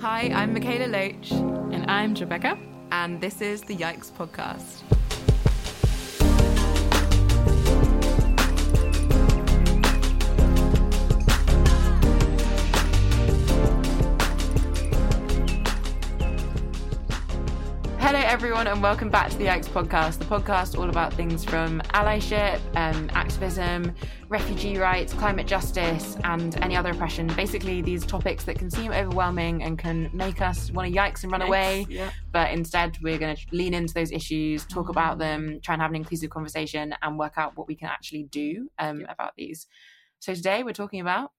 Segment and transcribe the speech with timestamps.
[0.00, 1.32] Hi, I'm Mikaela Loach,
[1.72, 2.58] And I'm Rebecca.
[2.90, 4.82] and this is the Yikes Podcast.
[18.08, 21.82] Hello, everyone, and welcome back to the Yikes Podcast, the podcast all about things from
[21.92, 23.94] allyship, um, activism,
[24.30, 27.26] refugee rights, climate justice, and any other oppression.
[27.26, 31.30] Basically, these topics that can seem overwhelming and can make us want to yikes and
[31.30, 31.84] run away.
[31.90, 32.08] Yeah.
[32.32, 35.90] But instead, we're going to lean into those issues, talk about them, try and have
[35.90, 39.66] an inclusive conversation, and work out what we can actually do um, about these.
[40.18, 41.32] So today, we're talking about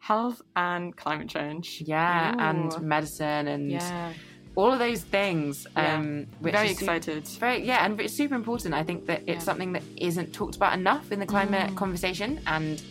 [0.00, 1.82] Health and climate change.
[1.84, 2.38] yeah, Ooh.
[2.38, 4.12] and medicine and Yeah.
[4.58, 5.66] All of those things.
[5.76, 5.94] Yeah.
[5.94, 7.22] Um, which Very is su- excited.
[7.46, 8.74] Very yeah, and it's super important.
[8.74, 9.38] I think that it's Yeah.
[9.50, 11.76] something that isn't talked about enough in the climate Mm.
[11.76, 12.82] conversation, and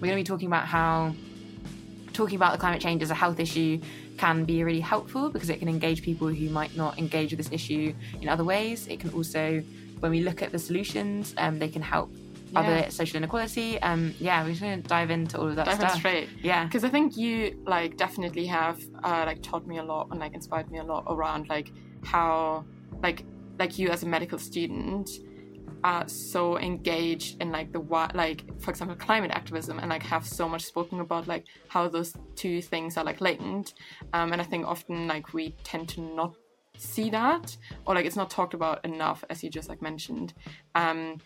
[0.00, 1.14] we're going to be talking about how
[2.12, 3.80] talking about the climate change as a health issue
[4.18, 7.50] can be really helpful because it can engage people who might not engage with this
[7.52, 8.86] issue in other ways.
[8.88, 9.62] It can also,
[10.00, 12.10] when we look at the solutions, um, they can help
[12.56, 13.80] other social inequality.
[13.82, 15.94] Um, yeah, we're just going to dive into all of that Dive stuff.
[15.94, 16.28] straight.
[16.42, 20.20] Yeah, Because I think you like definitely have uh, like taught me a lot and
[20.20, 21.70] like inspired me a lot around like
[22.04, 22.64] how
[23.02, 23.24] like
[23.58, 25.08] like you as a medical student
[25.84, 30.24] are so engaged in like the what like for example climate activism and like have
[30.24, 33.74] so much spoken about like how those two things are like linked
[34.12, 36.34] um, and I think often like we tend to not
[36.78, 40.34] see that or like it's not talked about enough as you just like mentioned
[40.74, 41.18] um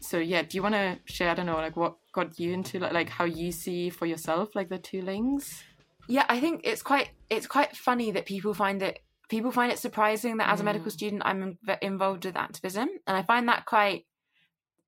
[0.00, 2.78] so yeah do you want to share i don't know like what got you into
[2.78, 5.62] like, like how you see for yourself like the two links
[6.08, 9.78] yeah i think it's quite it's quite funny that people find it people find it
[9.78, 10.92] surprising that as a medical Mm.
[10.92, 14.06] student i'm inv- involved with activism and i find that quite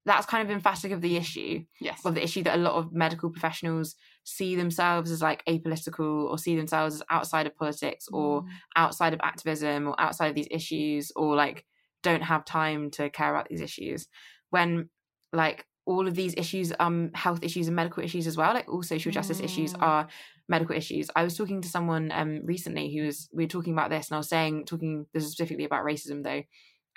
[0.06, 2.93] that's kind of emphatic of the issue yes of the issue that a lot of
[2.93, 8.43] medical professionals see themselves as like apolitical or see themselves as outside of politics or
[8.43, 8.48] Mm.
[8.77, 11.65] outside of activism or outside of these issues or like
[12.03, 14.06] don't have time to care about these issues
[14.50, 14.88] when
[15.33, 18.83] like all of these issues um health issues and medical issues as well like all
[18.83, 19.83] social justice issues Mm.
[19.83, 20.09] are
[20.49, 23.91] medical issues i was talking to someone um recently who was we were talking about
[23.91, 26.43] this and i was saying talking this is specifically about racism though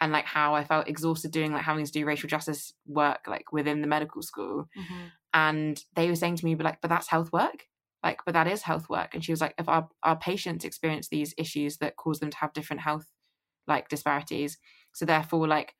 [0.01, 3.51] and like how i felt exhausted doing like having to do racial justice work like
[3.53, 5.11] within the medical school Mhm.
[5.33, 7.67] and they were saying to me but like but that's health work
[8.03, 11.07] like but that is health work and she was like if our, our patients experience
[11.07, 13.07] these issues that cause them to have different health
[13.67, 14.57] like disparities
[14.91, 15.75] so therefore like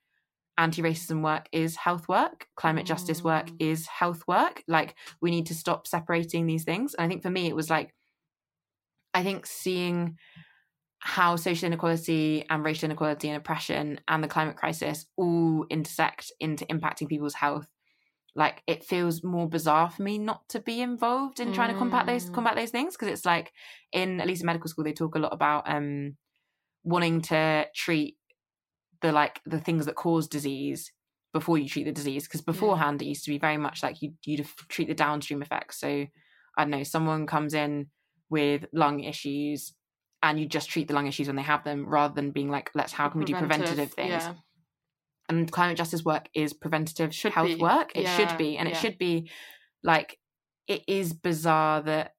[0.62, 3.56] anti-racism work is health work climate justice work Mm.
[3.60, 7.32] is health work like we need to stop separating these things and i think for
[7.32, 7.94] me it was like
[9.14, 10.18] i think seeing
[11.00, 16.66] how social inequality and racial inequality and oppression and the climate crisis all intersect into
[16.68, 17.68] impacting people's health
[18.36, 22.08] like it feels more bizarre for me not to be involved in trying to combat
[22.08, 22.34] those Mm.
[22.34, 23.54] combat those things because it's like
[23.94, 26.18] in at least in medical school they talk a lot about um
[26.84, 28.18] wanting to treat
[29.02, 30.92] the like the things that cause disease
[31.34, 34.14] before you treat the disease because beforehand it used to be very much like you
[34.26, 35.80] you'd treat the downstream effects.
[35.80, 37.88] So i don't know someone comes in
[38.30, 39.74] with lung issues
[40.24, 42.70] and you just treat the lung issues when they have them rather than being like
[42.76, 44.10] let's how can we do preventative things?
[44.12, 44.34] yeah.
[45.30, 47.62] And climate justice work is preventative Should health be.
[47.62, 47.92] work.
[47.96, 49.30] It Yeah, should be and it should be
[49.84, 50.18] like
[50.68, 52.14] it is bizarre that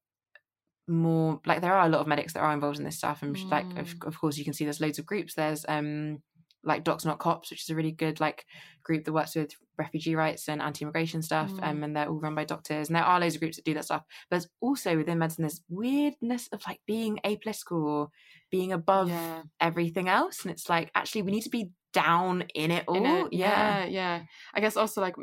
[0.89, 3.37] more like there are a lot of medics that are involved in this stuff and
[3.51, 4.07] like of, Mm.
[4.07, 5.35] of course you can see there's loads of groups.
[5.35, 6.23] There's um
[6.65, 8.45] like docs not cops which is a really good like
[8.85, 11.63] group that works with refugee rights and anti-immigration stuff Mm.
[11.69, 13.75] um, and they're all run by doctors and there are loads of groups that do
[13.75, 18.09] that stuff but there's also within medicine this weirdness of like being apolitical or
[18.51, 19.43] being above yeah.
[19.61, 22.97] everything else and it's like actually we need to be down in it all.
[22.97, 23.81] In it, yeah.
[23.81, 24.23] Yeah yeah.
[24.55, 25.15] I guess also like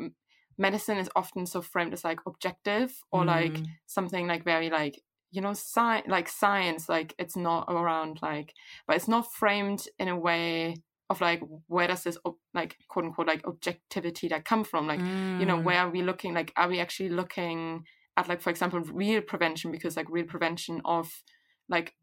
[0.58, 3.66] medicine is often so framed as like objective or like Mm.
[3.86, 8.52] something like very like you know sci- like science like it's not around like
[8.86, 10.76] but it's not framed in a way
[11.10, 12.16] of like where does this
[12.54, 15.00] like quote unquote like objectivity that come from like
[15.40, 15.64] you know Mm.
[15.64, 17.84] where are we looking like are we actually looking
[18.16, 21.10] at like for example real prevention because like real prevention of
[21.68, 21.94] like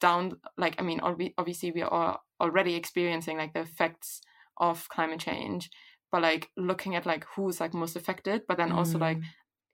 [0.00, 1.00] down like i mean
[1.38, 4.20] obviously we are already experiencing like the effects
[4.58, 5.70] of climate change
[6.12, 9.24] but like looking at like who's like most affected but then also like Mm.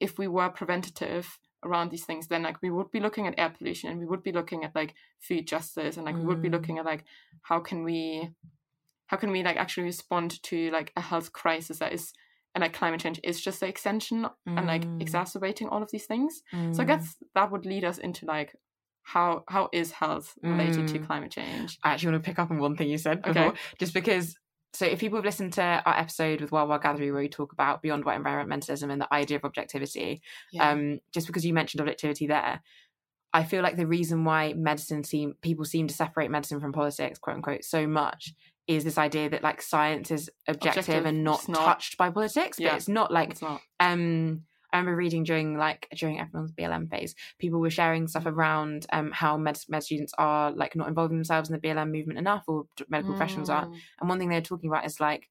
[0.01, 3.51] if we were preventative around these things then like we would be looking at air
[3.57, 4.95] pollution and we would be looking at like
[5.27, 6.53] food justice and like we would be Mm.
[6.53, 7.05] looking at like
[7.43, 8.31] how can we
[9.07, 12.13] how can we like actually respond to like a health crisis that is
[12.55, 14.27] and like climate change is just the extension
[14.57, 15.01] and like Mm.
[15.01, 16.43] exacerbating all of these things
[16.73, 16.89] so i Mm.
[16.89, 18.55] guess that would lead us into like
[19.03, 21.07] how how is health related to Mm.
[21.07, 23.33] climate change I actually want to pick up on one thing you said Okay.
[23.33, 24.37] before, just because.
[24.75, 27.53] So, if people have listened to our episode with Wild Wild Gathering where we talk
[27.55, 30.21] about beyond white environmentalism and the idea of objectivity,
[30.53, 32.61] yeah um, just because you mentioned objectivity there,
[33.33, 37.19] I feel like the reason why medicine seem people seem to separate medicine from politics,
[37.19, 38.35] quote unquote, so much
[38.67, 41.65] is this idea that like science is objective, Objective, and not, not.
[41.65, 42.59] touched by politics.
[42.59, 43.61] But it's not like It's not.
[43.81, 44.43] um
[44.73, 49.13] I remember reading during like during everyone's BLM phase, people were sharing stuff around um
[49.13, 52.65] how med, med students are like not involving themselves in the BLM movement enough, or
[52.89, 53.67] medical professionals are.
[53.67, 53.77] Mm.
[54.01, 55.29] And one thing they were talking about is like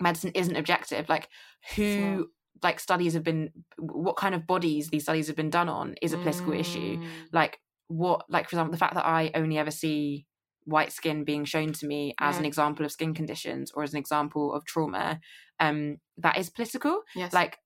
[0.00, 1.08] medicine isn't objective.
[1.08, 1.28] Like
[1.76, 2.28] who
[2.62, 6.12] like studies have been what kind of bodies these studies have been done on is
[6.12, 6.98] a political issue.
[6.98, 7.06] Mm.
[7.32, 7.58] Like
[7.88, 10.26] what like for example the fact that I only ever see
[10.64, 13.98] white skin being shown to me as an example of skin conditions or as an
[13.98, 15.20] example of trauma,
[15.58, 17.00] um, that is political.
[17.14, 17.32] Yes.
[17.32, 17.58] Like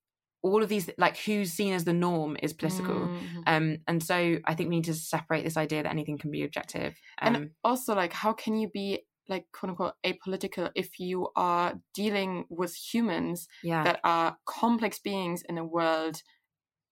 [0.43, 3.09] all of these like who's seen as the norm is political.
[3.09, 3.43] Mhm.
[3.47, 6.45] Um, and so I think we need to separate this idea that anything can be
[6.45, 7.01] objective.
[7.21, 11.81] Um, and also like how can you be like quote unquote apolitical if you are
[11.95, 16.23] dealing with humans yeah, that are complex beings in a world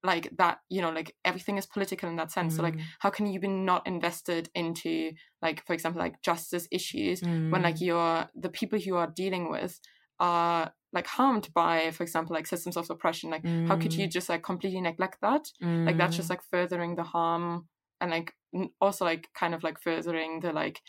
[0.04, 2.56] like that you know like everything is political in that sense.
[2.56, 6.66] So like Mm, how can you be not invested into like for example like justice
[6.70, 9.80] issues when like mm, you're the people you are dealing with
[10.18, 13.30] are like harmed by for example like systems of oppression?
[13.30, 15.46] Like how could you mm, just like completely neglect that?
[15.86, 17.68] Like that's mm, just like furthering the harm
[18.00, 18.34] and like
[18.80, 20.80] also like kind of like furthering the like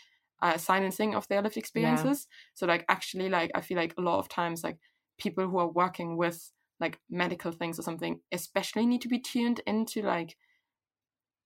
[0.42, 2.26] uh, silencing of their lived experiences.
[2.54, 4.78] So like actually like i feel like a lot of times like
[5.18, 9.60] people who are working with like medical things or something especially need to be tuned
[9.66, 10.36] into like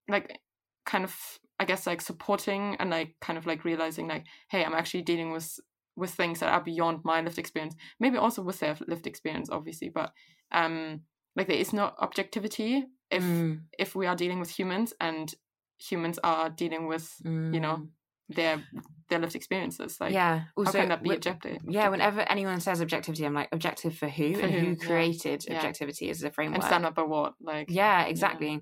[0.08, 0.40] like
[0.86, 1.14] kind of
[1.58, 5.32] i guess like supporting and like kind of like realizing like hey i'm actually dealing
[5.32, 5.58] with
[5.96, 9.88] with things that are beyond my lived experience maybe also with their lived experience obviously
[9.88, 10.12] but
[10.52, 11.00] um
[11.36, 15.34] like there is no objectivity if mm, if we are dealing with humans and
[15.78, 17.88] humans are dealing with you know, mm.
[18.28, 18.62] Their
[19.08, 20.40] their lived experiences like yeah.
[20.40, 24.08] how Also, can that be objective yeah, whenever anyone says objectivity, I'm like, objective for
[24.08, 25.56] who For and who, who created Yeah.
[25.56, 26.56] objectivity as a framework?
[26.56, 28.52] and stand up for what like Yeah, exactly.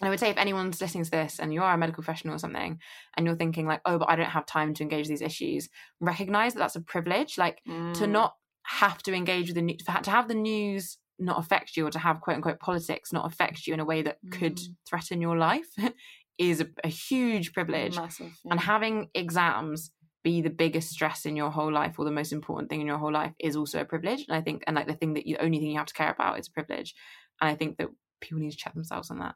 [0.00, 2.36] And I would say if anyone's listening to this and you are a medical professional
[2.36, 2.78] or something,
[3.16, 5.68] and you're thinking like, oh, but I don't have time to engage these issues,
[6.00, 7.36] recognize that that's a privilege.
[7.36, 7.62] Like
[7.94, 8.10] to Mm.
[8.12, 11.90] not have to engage with the news, to have the news not affect you, or
[11.90, 14.76] to have quote unquote politics not affect you in a way that could Mm.
[14.88, 15.66] threaten your life,
[16.38, 17.96] is a, a huge privilege.
[17.96, 19.90] massive And having exams
[20.24, 22.98] be the biggest stress in your whole life or the most important thing in your
[22.98, 24.24] whole life is also a privilege.
[24.28, 26.10] And I think, and like the thing that you, only thing you have to care
[26.10, 26.94] about is a privilege.
[27.40, 27.88] And I think that
[28.20, 29.34] people need to check themselves on that.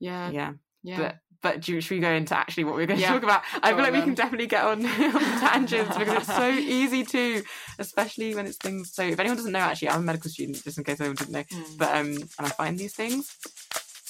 [0.00, 0.52] yeah yeah.
[0.82, 3.42] yeah But but do, should we go into actually what we're going to talk about?
[3.62, 7.04] I Go feel like we can definitely get on, on tangents because it's so easy
[7.04, 7.42] to,
[7.78, 8.94] especially when it's things.
[8.94, 11.32] So if anyone doesn't know, actually, I'm a medical student, just in case anyone didn't
[11.32, 11.42] know.
[11.44, 11.78] Mm.
[11.78, 13.36] But um, and I find these things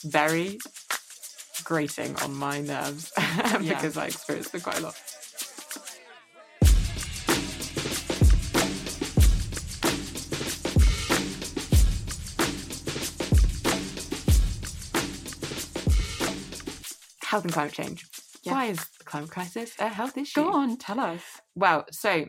[0.05, 0.59] very
[1.67, 3.13] grating on my nerves
[3.59, 4.95] because I experience it quite a lot.
[17.23, 18.07] Health and climate change.
[18.45, 18.53] Yeah.
[18.53, 20.45] Why is the climate crisis a health issue?
[20.45, 21.23] go on tell us
[21.57, 22.27] Well, so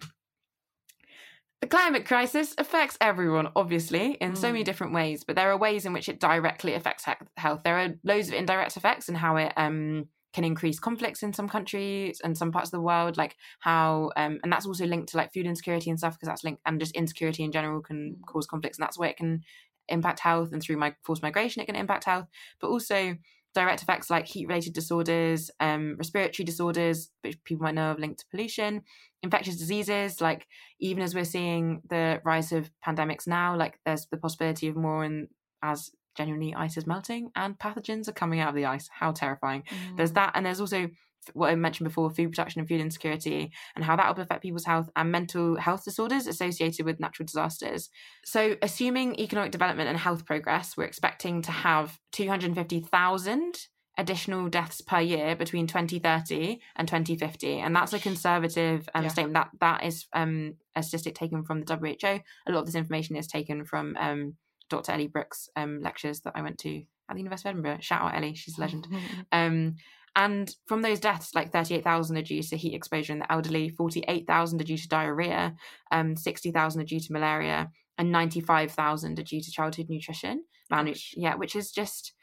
[1.61, 4.65] the climate crisis affects everyone, obviously, in so many Mm.
[4.65, 7.05] different ways, but there are ways in which it directly affects
[7.35, 7.61] health.
[7.63, 11.49] There are loads of indirect effects and how it um, can increase conflicts in some
[11.49, 15.17] countries and some parts of the world, like how, um, and that's also linked to
[15.17, 18.25] like food insecurity and stuff, because that's linked, and just insecurity in general can Mm.
[18.27, 19.41] cause conflicts, and that's where it can
[19.89, 22.27] impact health, and through my forced migration, it can impact health,
[22.59, 23.15] but also
[23.57, 28.19] direct effects like heat related disorders, um, respiratory disorders, which people might know of linked
[28.19, 28.83] to pollution,
[29.23, 30.45] infectious diseases, like
[30.79, 35.03] even as we're seeing the rise of pandemics now, like there's the possibility of more
[35.03, 35.27] and
[35.63, 38.89] as genuinely ice is melting and pathogens are coming out of the ice.
[38.91, 39.63] How terrifying.
[39.95, 40.15] There's Mm.
[40.15, 40.89] that, and there's also
[41.33, 44.63] what I mentioned before food production and food insecurity, and how that will affect people's
[44.63, 47.89] health and mental health disorders associated with natural disasters.
[48.23, 53.67] So, assuming economic development and health progress, we're expecting to have 250,000
[53.99, 59.09] additional deaths per year between 2030 and 2050 and that's a conservative um, Yeah.
[59.09, 62.75] statement that that is um, a statistic taken from the WHO a lot of this
[62.75, 64.35] information is taken from um,
[64.69, 68.01] Dr Ellie Brooks um, lectures that I went to at the University of Edinburgh shout
[68.01, 68.87] out Ellie she's a legend
[69.31, 69.75] um,
[70.17, 74.59] and from those deaths, like 38,000 are due to heat exposure in the elderly, 48,000
[74.59, 75.55] are due to diarrhea,
[75.91, 77.69] um, 60,000 are due to malaria,
[77.99, 80.43] and 95,000 are due to childhood nutrition.
[80.71, 82.13] Malnutrition, yeah, which is just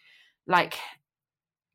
[0.48, 0.74] like,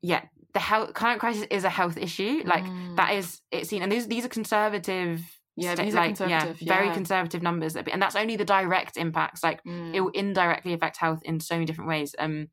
[0.02, 2.42] yeah, the health climate crisis is a health issue.
[2.44, 2.96] Like Mm.
[2.96, 5.39] that is it's seen, and these these are conservative.
[5.56, 8.96] Yeah, sta- these are like, conservative, Yeah, very conservative numbers, and that's only the direct
[8.96, 9.42] impacts.
[9.42, 9.94] Like Mm.
[9.94, 12.14] it will indirectly affect health in so many different ways.
[12.18, 12.48] Um,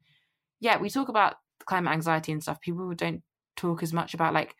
[0.60, 1.36] yeah, we talk about
[1.66, 2.60] climate anxiety and stuff.
[2.62, 3.22] People don't
[3.56, 4.56] talk as much about like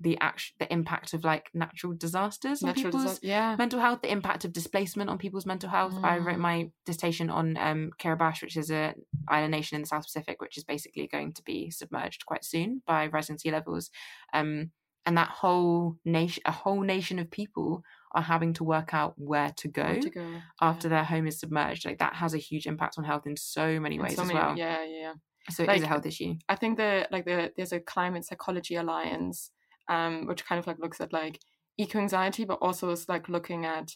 [0.00, 3.54] the act the impact of like natural disasters on Natural people's disaster- yeah.
[3.56, 5.94] mental health, the impact of displacement on people's mental health.
[6.02, 6.40] I wrote Mm.
[6.50, 8.94] my dissertation on um, Kiribati, which is a
[9.28, 12.82] island nation in the South Pacific, which is basically going to be submerged quite soon
[12.84, 13.90] by rising sea levels.
[14.32, 14.72] Um,
[15.06, 17.82] and that whole nation, a whole nation of people
[18.14, 20.26] are having to work out where to go Where to go
[20.60, 20.96] after yeah.
[20.96, 21.84] their home is submerged.
[21.84, 24.38] Like that has a huge impact on health in so many ways so as many-
[24.38, 24.56] well.
[24.56, 25.12] Yeah, yeah, yeah.
[25.50, 26.34] So it is a health issue.
[26.48, 29.50] I think the like the there's a climate psychology alliance,
[29.88, 31.40] um, which kind of like looks at like
[31.78, 33.90] eco anxiety, but also is like looking at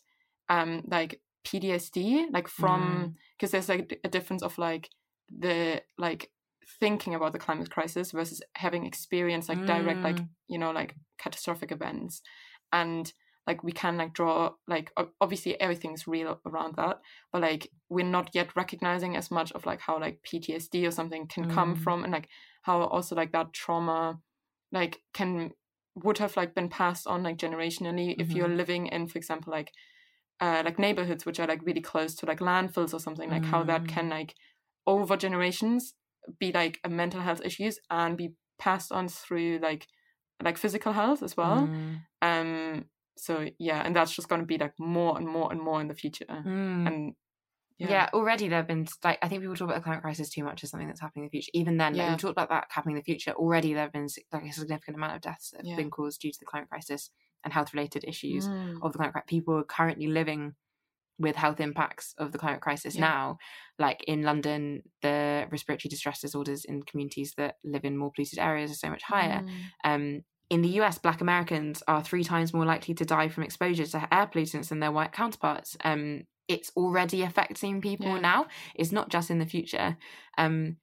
[0.48, 4.90] um like PTSD, like from because there's like a difference of like
[5.30, 6.30] the like
[6.80, 10.28] thinking about the climate crisis versus having experienced like direct like Mm.
[10.48, 12.22] you know like catastrophic events
[12.72, 13.12] and
[13.46, 17.00] like we can like draw like obviously everything's real around that
[17.32, 21.26] but like we're not yet recognizing as much of like how like ptsd or something
[21.28, 21.78] can come Mm.
[21.78, 22.28] from and like
[22.62, 24.18] how also like that trauma
[24.72, 25.52] like can
[25.94, 29.70] would have like been passed on like generationally if you're living in for example like
[30.40, 33.62] uh like neighborhoods which are like really close to like landfills or something like how
[33.62, 33.88] that Mm.
[33.88, 34.34] can like
[34.86, 35.94] over generations
[36.38, 39.86] be like a mental health issues and be passed on through like
[40.42, 42.00] like physical health as well Mm.
[42.22, 42.84] um
[43.16, 45.88] so yeah and that's just going to be like more and more and more in
[45.88, 46.86] the future Mm.
[46.86, 47.14] and
[47.78, 47.90] Yeah.
[47.90, 50.42] yeah, already there have been like I think people talk about the climate crisis too
[50.44, 51.50] much as something that's happening in the future.
[51.60, 52.12] Even then, like, Yeah.
[52.12, 53.32] we talked about that happening in the future.
[53.32, 55.76] Already there have been like a significant amount of deaths that have Yeah.
[55.76, 57.10] been caused due to the climate crisis
[57.44, 58.78] and health related issues Mm.
[58.82, 59.28] of the climate crisis.
[59.28, 60.54] People are currently living
[61.18, 63.00] with health impacts of the climate crisis Yeah.
[63.02, 63.38] now.
[63.78, 68.70] Like in London, the respiratory distress disorders in communities that live in more polluted areas
[68.70, 69.42] are so much higher.
[69.42, 69.50] Mm.
[69.84, 70.20] Um,
[70.50, 74.08] in the US, Black Americans are three times more likely to die from exposure to
[74.14, 75.76] air pollutants than their white counterparts.
[75.84, 78.20] Um, it's already affecting people Yeah.
[78.20, 78.46] now.
[78.76, 79.96] It's not just in the future.
[80.38, 80.76] Um,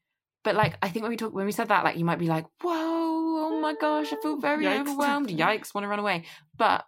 [0.43, 2.27] but like, I think when we talk, when we said that, like, you might be
[2.27, 4.81] like, "Whoa, oh my gosh, I feel very Yikes.
[4.81, 5.29] overwhelmed.
[5.43, 6.25] Yikes, want to run away."
[6.57, 6.85] But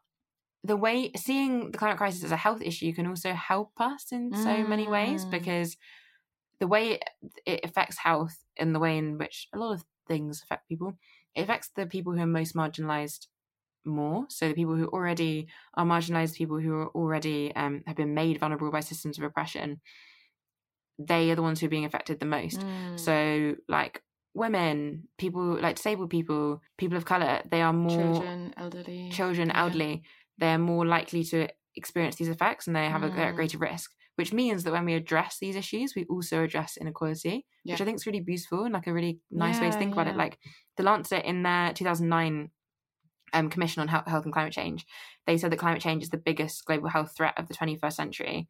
[0.71, 4.33] the way seeing the climate crisis as a health issue can also help us in
[4.33, 5.31] so many ways Mm.
[5.37, 5.77] because
[6.59, 6.99] the way
[7.45, 10.89] it affects health and the way in which a lot of things affect people
[11.35, 13.27] it affects the people who are most marginalized
[13.85, 18.13] more so the people who already are marginalized people who are already um, have been
[18.13, 19.79] made vulnerable by systems of oppression
[20.97, 22.99] they are the ones who are being affected the most Mm.
[22.99, 24.01] so like
[24.33, 29.65] women people like disabled people people of color they are more children elderly children, Yeah.
[30.37, 33.35] They're more likely to experience these effects and they have a, Mm.
[33.35, 33.91] greater risk.
[34.17, 37.73] Which means that when we address these issues, we also address inequality, Yeah.
[37.73, 39.91] which I think is really beautiful and like a really nice way to Yeah, think
[39.93, 40.15] about it.
[40.15, 40.39] Like
[40.77, 42.49] the Lancet in their 2009
[43.33, 44.85] um, Commission on Health, Health and Climate Change,
[45.27, 48.47] they said that climate change is the biggest global health threat of the 21st century.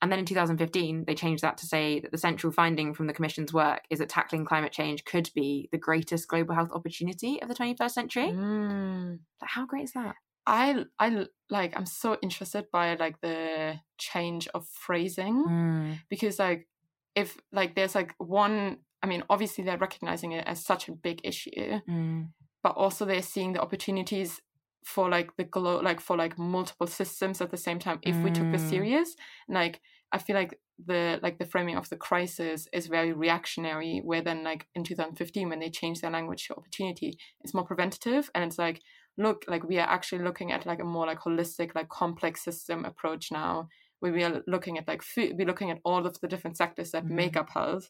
[0.00, 3.12] And then in 2015, they changed that to say that the central finding from the
[3.12, 7.48] Commission's work is that tackling climate change could be the greatest global health opportunity of
[7.48, 8.28] the 21st century.
[8.30, 9.18] Mm.
[9.42, 10.16] How great is that?
[10.46, 15.98] I I like I'm so interested by like the change of phrasing Mm.
[16.08, 16.68] because like
[17.14, 21.20] if like there's like one I mean obviously they're recognizing it as such a big
[21.24, 22.28] issue Mm.
[22.62, 24.40] but also they're seeing the opportunities
[24.84, 28.30] for like the glo- like for like multiple systems at the same time if we
[28.30, 28.70] took this Mm.
[28.70, 29.16] serious
[29.48, 29.80] like
[30.12, 34.42] i feel like the like the framing of the crisis is very reactionary where then
[34.44, 38.58] like in 2015 when they changed their language to opportunity it's more preventative and it's
[38.58, 38.82] like
[39.16, 42.84] look like we are actually looking at like a more like holistic like complex system
[42.84, 43.68] approach now
[44.00, 46.90] where we are looking at like food we're looking at all of the different sectors
[46.90, 47.40] that make Mhm.
[47.40, 47.88] up health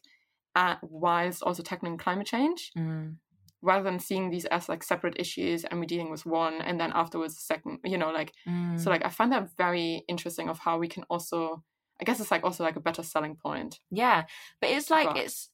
[0.55, 3.17] uh, whilst also tackling climate change Mm.
[3.61, 6.91] rather than seeing these as like separate issues and we're dealing with one and then
[6.93, 8.79] afterwards the second you know like Mm.
[8.79, 11.63] so like i find that very interesting of how we can also
[11.99, 14.25] i guess it's like also like a better selling point yeah,
[14.61, 15.49] but it's like But- it's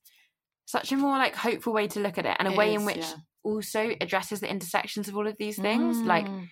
[0.72, 2.86] such a more like hopeful way to look at it, and a It way in
[2.86, 3.16] which yeah.
[3.44, 5.98] also addresses the intersections of all of these things.
[6.13, 6.48] Like Mm.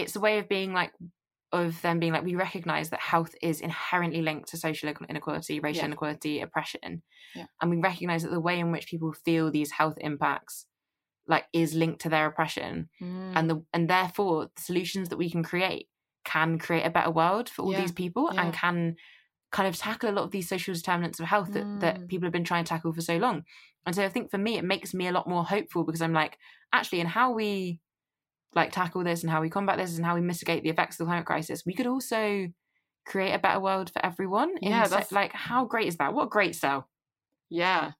[0.00, 0.92] it's a way of being like
[1.50, 5.80] of them being like we recognize that health is inherently linked to social inequality, racial
[5.80, 5.86] Yeah.
[5.86, 7.02] inequality, oppression,
[7.34, 7.46] Yeah.
[7.60, 10.66] and we recognize that the way in which people feel these health impacts
[11.26, 13.32] like is linked to their oppression Mm.
[13.36, 15.88] and the and therefore the solutions that we can create
[16.24, 18.96] can create a better world for all Yeah, these people and can
[19.50, 21.80] kind of tackle a lot of these social determinants of health that, Mm.
[21.80, 23.44] that people have been trying to tackle for so long.
[23.86, 26.12] And so i think for me it makes me a lot more hopeful because i'm
[26.12, 26.36] like
[26.74, 27.80] actually in how we
[28.54, 30.98] like tackle this and how we combat this and how we mitigate the effects of
[30.98, 32.48] the climate crisis we could also
[33.06, 34.50] create a better world for everyone.
[34.60, 36.12] Yeah, so- that's- like how great is that?
[36.12, 36.88] What a great sell
[37.48, 37.92] yeah.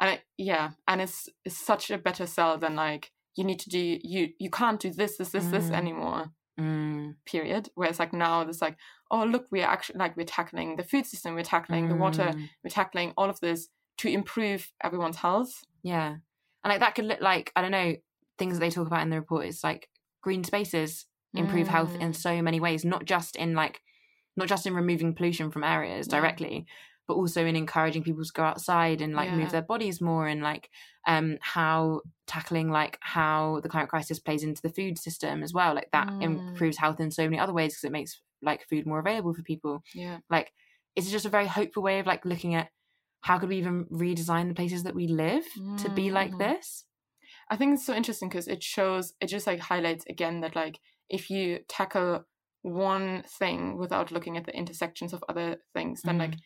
[0.00, 3.70] And it, yeah and it's it's such a better sell than like you need to
[3.70, 5.74] do you you can't do this this this this Mm.
[5.76, 7.14] anymore mm.
[7.26, 8.76] period whereas like now there's like
[9.10, 12.48] oh look we're actually like we're tackling the food system we're tackling the water Mm.
[12.62, 16.16] we're tackling all of this to improve everyone's health Yeah.
[16.62, 17.96] And like that could look like, I don't know,
[18.38, 19.88] things that they talk about in the report is like
[20.22, 22.16] green spaces improve health in Mm.
[22.16, 23.80] so many ways, not just in like
[24.36, 26.66] not just in removing pollution from areas directly,
[27.10, 29.34] but also in encouraging people to go outside and like Yeah.
[29.34, 30.70] move their bodies more and like
[31.08, 35.74] um how tackling like how the climate crisis plays into the food system as well.
[35.74, 36.40] Like that Mm.
[36.54, 39.42] improves health in so many other ways because it makes like food more available for
[39.42, 39.82] people.
[39.92, 40.20] Yeah.
[40.30, 40.52] Like
[40.94, 42.70] it's just a very hopeful way of like looking at
[43.22, 45.44] how could we even redesign the places that we live
[45.78, 46.38] to be like Mhm.
[46.38, 46.84] this?
[47.48, 50.80] I think it's so interesting because it shows, it just like highlights again that like
[51.08, 52.24] if you tackle
[52.62, 56.38] one thing without looking at the intersections of other things, then like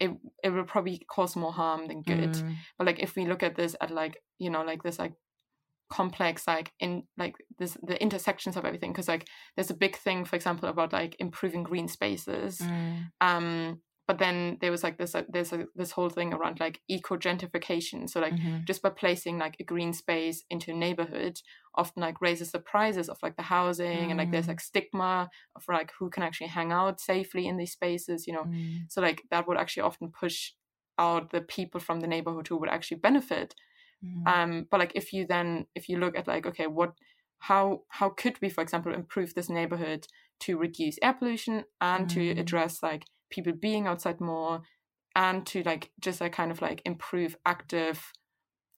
[0.00, 0.10] it
[0.42, 2.32] it will probably cause more harm than good.
[2.32, 2.56] Mm.
[2.78, 5.12] But like if we look at this at like you know like this like
[5.88, 10.24] complex like in like this the intersections of everything because like there's a big thing
[10.24, 13.10] for example about like improving green spaces Mm.
[13.20, 16.80] um but then there was like this uh, there's a, this whole thing around like
[16.88, 18.64] eco gentrification so like Mhm.
[18.66, 21.40] just by placing like a green space into a neighborhood
[21.74, 24.48] often like raises the prices of like the housing and like there's Mm.
[24.48, 28.46] like stigma of like who can actually hang out safely in these spaces you know
[28.46, 28.86] Mm.
[28.88, 30.52] so like that would actually often push
[30.98, 33.54] out the people from the neighborhood who would actually benefit
[34.02, 34.24] Mm.
[34.26, 36.92] um but like if you then if you look at like okay what
[37.38, 40.06] how how could we for example improve this neighborhood
[40.40, 42.38] to reduce air pollution and to Mm.
[42.38, 44.62] address like people being outside more
[45.14, 48.12] and to like just like kind of like improve active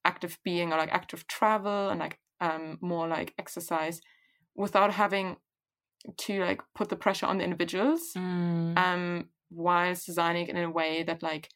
[0.05, 4.01] active being or like active travel and like um more like exercise
[4.55, 5.37] without having
[6.17, 8.79] to like put the pressure on the individuals Mm.
[8.79, 11.49] um whilst designing it in a way that like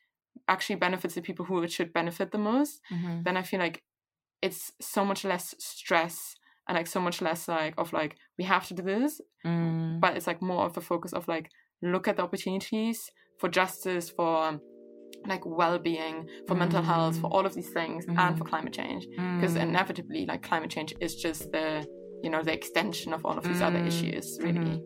[0.49, 3.25] actually benefits the people who it should benefit the most Mhm.
[3.25, 3.82] then I feel like
[4.42, 6.34] it's so much less stress
[6.66, 10.00] and like so much less like of like we have to do this, Mm.
[10.00, 11.50] but it's like more of a focus of like
[11.82, 14.60] look at the opportunities for justice, for
[15.26, 17.34] like well-being, for mental health, for Mm.
[17.34, 18.48] all of these things, and for Mhm.
[18.48, 19.06] climate change.
[19.36, 19.62] Because Mm.
[19.68, 21.86] inevitably, like climate change is just the
[22.24, 23.86] you know the extension of all of these other Mm.
[23.88, 24.80] issues, really.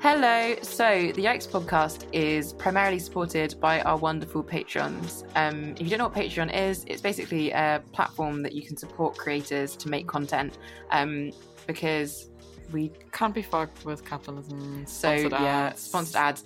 [0.00, 0.54] Hello.
[0.62, 5.24] So the Yikes podcast is primarily supported by our wonderful patrons.
[5.34, 8.76] Um, if you don't know what Patreon is, it's basically a platform that you can
[8.78, 10.56] support creators to make content.
[10.90, 11.32] Um,
[11.66, 12.30] because
[12.72, 14.84] we Can't be fucked with capitalism.
[14.86, 15.80] so sponsored yeah ads.
[15.82, 16.44] sponsored ads.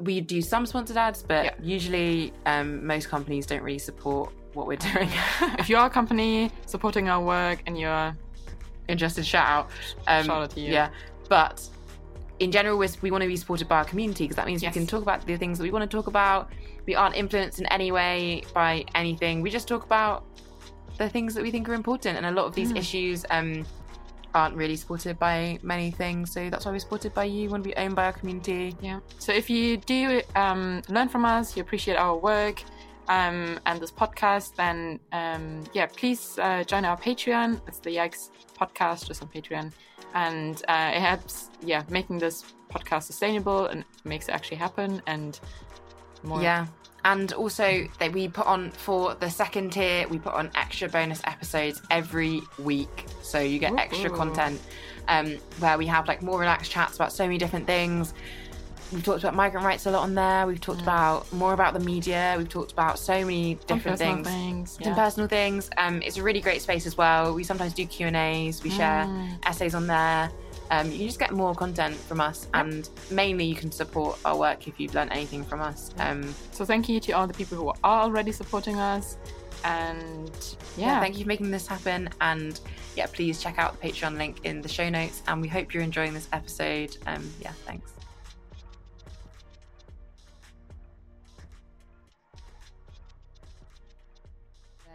[0.00, 1.54] We do some sponsored ads, but Yeah.
[1.60, 5.08] usually um, most companies don't really support what we're doing.
[5.58, 8.16] if you're a company supporting our work and you're
[8.88, 9.70] Interested, shout out.
[10.06, 10.72] Um, Shout out to you.
[10.72, 10.90] Yeah,
[11.28, 11.60] but
[12.38, 14.74] in general, we want to be supported by our community because that means Yes.
[14.74, 16.50] we can talk about the things that we want to talk about.
[16.86, 19.40] We aren't influenced in any way by anything.
[19.42, 20.24] We just talk about
[20.98, 22.78] the things that we think are important, and a lot of these Mm.
[22.78, 23.64] issues um,
[24.34, 26.30] aren't really supported by many things.
[26.30, 27.42] So that's why we're supported by you.
[27.42, 28.76] We want to be owned by our community.
[28.82, 29.00] Yeah.
[29.18, 32.62] So if you do um, learn from us, you appreciate our work
[33.08, 37.60] um, and this podcast, then um, yeah, please uh, join our Patreon.
[37.66, 39.72] It's the Yikes podcast just on Patreon,
[40.14, 45.40] and uh, it helps yeah making this podcast sustainable and makes it actually happen and
[46.22, 46.42] more.
[46.42, 46.66] Yeah.
[47.04, 51.20] And also, that we put on for the second tier, we put on extra bonus
[51.22, 53.06] episodes every week.
[53.22, 54.60] So you get extra content
[55.06, 58.12] um, where we have like more relaxed chats about so many different things.
[58.92, 60.46] We've talked about migrant rights a lot on there.
[60.46, 60.84] We've talked Mm.
[60.84, 62.34] about more about the media.
[62.38, 64.78] We've talked about so many different things, things.
[64.80, 64.94] yeah.
[64.94, 65.68] personal things.
[65.76, 67.34] Um, it's a really great space as well.
[67.34, 68.62] We sometimes do Q and A's.
[68.62, 69.38] We share Mm.
[69.44, 70.30] essays on there.
[70.70, 74.66] Um, you just get more content from us, and mainly you can support our work
[74.66, 75.90] if you've learned anything from us.
[75.98, 79.16] Um, So thank you to all the people who are already supporting us,
[79.64, 80.30] and
[80.76, 80.86] yeah.
[80.86, 82.08] yeah, thank you for making this happen.
[82.20, 82.58] And
[82.96, 85.22] yeah, please check out the Patreon link in the show notes.
[85.28, 86.96] And we hope you're enjoying this episode.
[87.06, 87.92] Um, yeah, thanks.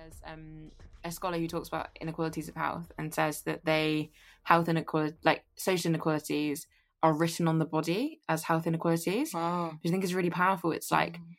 [0.02, 0.72] There's um,
[1.04, 4.12] a scholar who talks about inequalities of health and says that they
[4.44, 6.66] health inequality, like social inequalities,
[7.04, 9.78] are written on the body as health inequalities, Wow.
[9.82, 10.72] which I think is really powerful.
[10.72, 11.36] It's like Mm.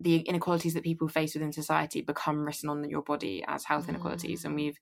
[0.00, 4.44] the inequalities that people face within society become written on your body as health inequalities
[4.44, 4.56] and Mm.
[4.56, 4.78] we've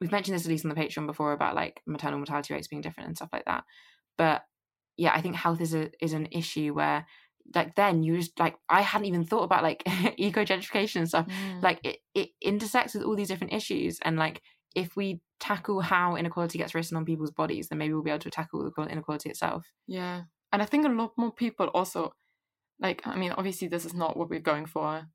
[0.00, 2.80] we've mentioned this at least on the patreon before about like maternal mortality rates being
[2.80, 3.64] different and stuff like that
[4.16, 4.46] but
[4.96, 7.04] yeah i think health is a is an issue where
[7.54, 9.82] like then you just like i hadn't even thought about like
[10.18, 11.62] eco gentrification and stuff Mm.
[11.62, 14.42] like it, it intersects with all these different issues and like
[14.74, 18.18] if we tackle how inequality gets written on people's bodies then maybe we'll be able
[18.18, 20.24] to tackle the inequality itself Yeah.
[20.52, 22.14] And I think a lot more people also,
[22.80, 25.06] like, I mean, obviously, this is not what we're going for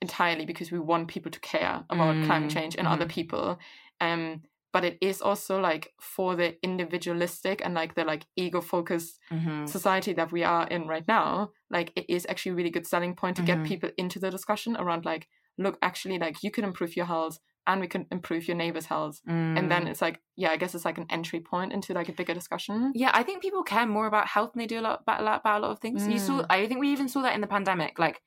[0.00, 3.58] entirely because we want people to care about Mm, climate change and other people.
[4.00, 9.18] Um, but it is also like for the individualistic and like the like ego focused
[9.30, 9.66] mm-hmm.
[9.66, 13.14] society that we are in right now, like it is actually a really good selling
[13.14, 13.46] point to Mhm.
[13.46, 15.28] get people into the discussion around like
[15.60, 19.20] look, actually, like you can improve your health and we can improve your neighbor's health.
[19.26, 19.68] And Mm.
[19.68, 22.32] then it's like, yeah, I guess it's like an entry point into like a bigger
[22.32, 22.92] discussion.
[22.94, 25.58] Yeah, I think people care more about health than they do a lot about, about
[25.58, 26.06] a lot of things.
[26.06, 26.46] You saw, Mm.
[26.48, 27.98] I think we even saw that in the pandemic.
[27.98, 28.22] Like,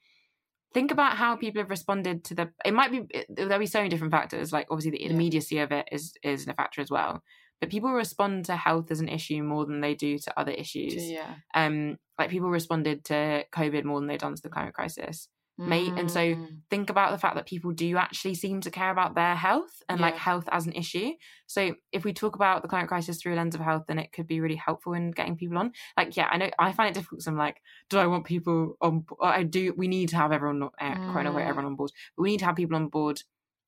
[0.73, 2.49] think about how people have responded to the.
[2.65, 4.51] It might be there'll be so many different factors.
[4.53, 5.12] Like, obviously, the Yeah.
[5.12, 7.23] immediacy of it is is a factor as well.
[7.60, 11.10] But people respond to health as an issue more than they do to other issues.
[11.10, 11.36] Yeah.
[11.53, 15.29] Um, like people responded to COVID more than they've done to the climate crisis.
[15.67, 16.62] Mate, and so Mm.
[16.69, 20.00] think about the fact that people do actually seem to care about their health and
[20.02, 21.12] like health as an issue.
[21.47, 24.12] So if we talk about the climate crisis through a lens of health, then it
[24.12, 25.74] could be really helpful in getting people on.
[25.97, 27.19] Like, yeah, I know I find it difficult.
[27.19, 29.06] because I'm like, do I want people on?
[29.21, 29.74] I do.
[29.78, 30.69] We need to have everyone, uh,
[31.12, 31.50] quote unquote, Mm.
[31.50, 31.91] everyone on board.
[32.15, 33.21] But we need to have people on board.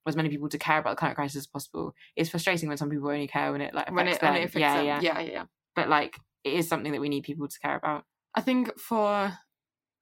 [0.05, 1.95] As many people to care about the climate crisis as possible.
[2.17, 4.29] It's frustrating when some people only care when it like when it them.
[4.29, 4.85] only affects yeah, them.
[4.85, 5.45] yeah, yeah, yeah.
[5.75, 8.03] But like, it is something that we need people to care about.
[8.35, 9.31] I think for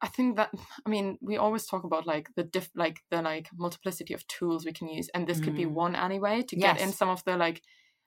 [0.02, 0.50] I think that
[0.86, 4.66] I mean we always talk about like the diff like the like multiplicity of tools
[4.66, 5.74] we can use and this could be Mm.
[5.74, 7.62] one anyway to get in some of the like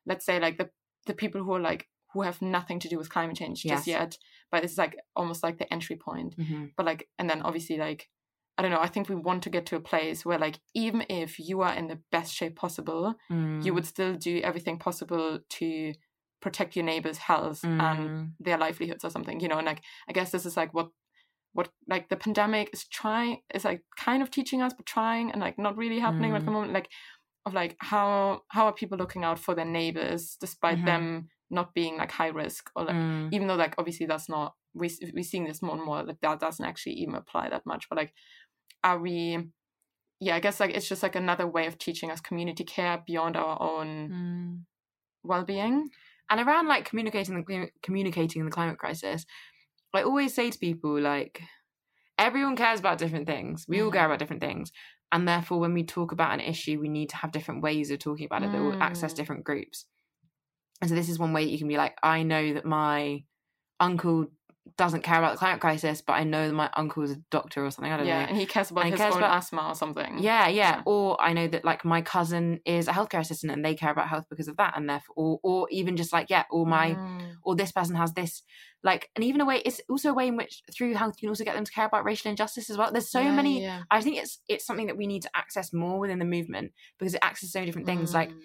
[0.07, 0.71] let's say like the
[1.07, 4.19] the people who are like who have nothing to do with climate change just yet
[4.51, 8.09] but it's like almost like the entry point hmm but like and then obviously like
[8.57, 11.05] I don't know I think we want to get to a place where like even
[11.09, 13.65] if you are in the best shape possible Mm.
[13.65, 15.93] you would still do everything possible to
[16.41, 18.31] protect your neighbor's health and Mm.
[18.41, 20.89] their livelihoods or something you know and like i guess this is like what
[21.55, 25.41] what like the pandemic is trying is like kind of teaching us but trying and
[25.41, 26.55] like not really happening at the Mm.
[26.55, 26.89] moment like
[27.47, 30.87] of like how how are people looking out for their neighbors despite Mhm.
[30.87, 33.33] them not being like high risk or like Mm.
[33.33, 36.41] even though like obviously that's not we we're seeing this more and more like that
[36.41, 38.13] doesn't actually even apply that much but like
[38.83, 39.39] are we
[40.21, 43.37] yeah i guess like it's just like another way of teaching us community care beyond
[43.37, 44.65] our own Mm.
[45.23, 45.91] well-being
[46.31, 49.25] and around like communicating the communicating the climate crisis
[49.95, 51.43] i always say to people like
[52.19, 54.07] everyone cares about different things we all care Mhm.
[54.07, 54.73] about different things
[55.13, 57.99] and therefore when we talk about an issue we need to have different ways of
[58.01, 59.17] talking about it that will access Mm.
[59.17, 59.87] different groups
[60.81, 63.25] and so this is one way that you can be like i know that my
[63.81, 64.29] uncle
[64.79, 67.65] doesn't care about the climate crisis but i know that my uncle is a doctor
[67.65, 69.37] or something i don't yeah know and he cares about And his cares own about-
[69.37, 70.83] asthma or something yeah, yeah, Yeah.
[70.87, 74.09] Or I know that like my cousin is a healthcare assistant and they care about
[74.09, 77.33] health because of that, and therefore, or or even just like yeah, or my Mm.
[77.45, 78.43] or this person has this,
[78.83, 81.29] like, and even a way it's also a way in which through health you can
[81.29, 82.91] also get them to care about racial injustice as well.
[82.91, 83.63] There's so Yeah, many.
[83.63, 83.83] yeah.
[83.91, 87.15] I think it's it's something that we need to access more within the movement because
[87.15, 88.15] it accesses so many different things.
[88.15, 88.41] Like Mm.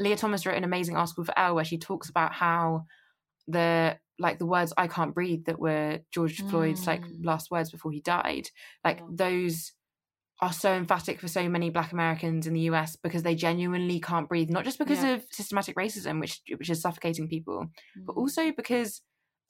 [0.00, 2.84] Leah Thomas wrote an amazing article for Elle where she talks about how
[3.46, 7.24] the like the words "I can't breathe" that were George Floyd's like Mm.
[7.24, 8.48] last words before he died,
[8.84, 9.72] like those
[10.40, 14.28] are so emphatic for so many Black Americans in the US because they genuinely can't
[14.28, 15.14] breathe, not just because Yeah.
[15.14, 17.68] of systematic racism, which which is suffocating people,
[18.06, 18.18] but Mm.
[18.18, 19.02] also because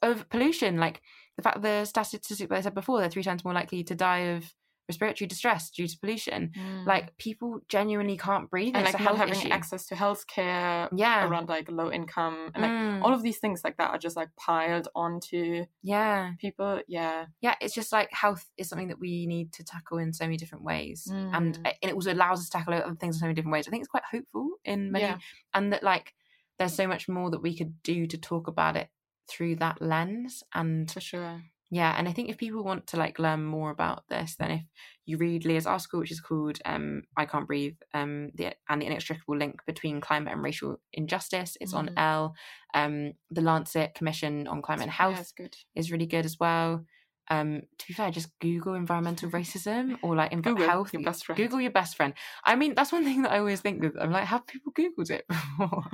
[0.02, 0.76] of pollution.
[0.76, 1.02] Like
[1.36, 3.94] the fact that the statistic that I said before, they're three times more likely to
[3.94, 4.54] die of
[4.88, 6.52] respiratory distress due to pollution.
[6.56, 6.86] Mm.
[6.86, 8.74] Like people genuinely can't breathe.
[8.76, 9.48] and it's like not health having issue.
[9.48, 13.02] access to healthcare yeah, around like low income and like Mm.
[13.02, 17.54] all of these things like that are just like piled onto yeah, people yeah yeah.
[17.60, 20.64] It's just like health is something that we need to tackle in so many different
[20.64, 21.66] ways, and, Mm.
[21.82, 23.66] and it also allows us to tackle other things in so many different ways.
[23.66, 25.18] I think it's quite hopeful in many, Yeah.
[25.54, 26.14] and that like
[26.58, 28.88] there's so much more that we could do to talk about it
[29.28, 33.18] through that lens and for sure Yeah, and I think if people want to like
[33.18, 34.62] learn more about this, then if
[35.06, 38.86] you read Leah's article, which is called um, "I Can't Breathe," um, the and the
[38.86, 41.98] inextricable link between climate and racial injustice, it's on Mhm.
[41.98, 42.34] Elle.
[42.74, 46.84] Um, the Lancet Commission on Climate and Health good is really good as well.
[47.30, 50.92] Um, to be fair, just Google environmental racism or like env- Google health.
[50.92, 52.12] your best friend Google your best friend.
[52.44, 53.96] I mean, that's one thing that I always think with.
[53.98, 55.84] I'm like, have people Googled it before?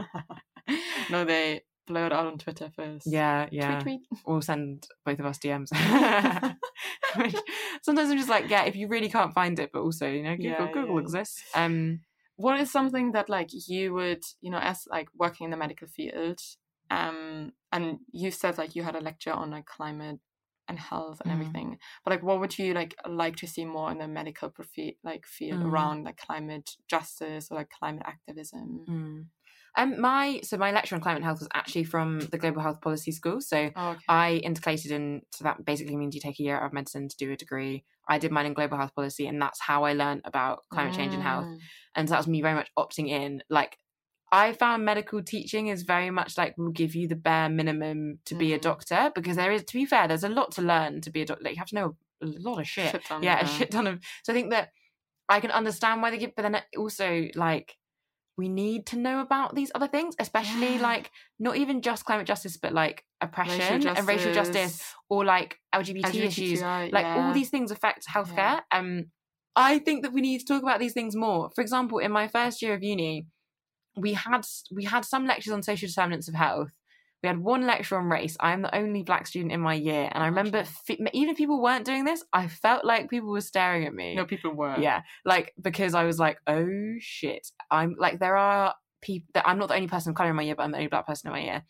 [1.10, 3.78] no they blow it out on twitter first yeah, yeah.
[3.80, 5.70] tweet tweet or send both of us DMs.
[7.82, 10.36] Sometimes I'm just like, yeah, if you really can't find it, but also, you know,
[10.36, 11.00] Google, Yeah, Google yeah.
[11.00, 11.42] exists.
[11.54, 12.00] Um,
[12.36, 15.86] what is something that like you would you know as like working in the medical
[15.86, 16.38] field
[16.90, 20.18] um and you said like you had a lecture on like climate
[20.66, 21.34] and health and Mhm.
[21.34, 24.96] everything but like what would you like like to see more in the medical profi-
[25.04, 25.66] like field Mm.
[25.66, 29.26] around like climate justice or like climate activism mm.
[29.76, 33.12] Um, my so my lecture on climate health was actually from the Global Health Policy
[33.12, 33.40] School.
[33.40, 34.00] So oh, okay.
[34.08, 37.16] I intercalated in, so that basically means you take a year out of medicine to
[37.16, 37.84] do a degree.
[38.08, 41.14] I did mine in global health policy, and that's how I learned about climate change
[41.14, 41.44] and health.
[41.46, 41.58] Mm.
[41.94, 43.76] and so that was me very much opting in like
[44.32, 48.34] i found medical teaching is very much like we'll give you the bare minimum to
[48.34, 48.62] be a Mm.
[48.62, 51.26] doctor because there is to be fair there's a lot to learn to be a
[51.26, 53.86] doctor like, you have to know a lot of shit, Shit yeah, a shit ton
[53.86, 54.68] of so i think that
[55.28, 57.76] i can understand why they give but then also like
[58.40, 60.88] we need to know about these other things especially Yeah.
[60.90, 64.72] like not even just climate justice but like oppression and racial justice
[65.10, 65.50] or like
[65.80, 67.16] lgbt issues like yeah.
[67.18, 68.90] all these things affect healthcare um
[69.56, 71.50] I think that we need to talk about these things more.
[71.54, 73.26] For example, in my first year of uni,
[73.96, 76.70] we had we had some lectures on social determinants of health.
[77.22, 78.36] We had one lecture on race.
[78.40, 81.36] I am the only black student in my year, and I remember f- even if
[81.36, 84.14] people weren't doing this, I felt like people were staring at me.
[84.14, 84.76] No, people were.
[84.78, 89.58] Yeah, like because I was like, oh shit, I'm like there are people that I'm
[89.58, 91.28] not the only person of color in my year, but I'm the only black person
[91.28, 91.62] in my year.